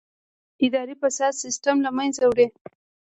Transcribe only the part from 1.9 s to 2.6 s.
منځه وړي.